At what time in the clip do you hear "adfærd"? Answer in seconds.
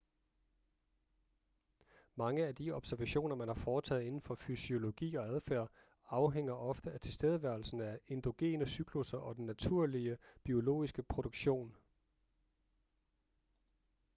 5.35-5.71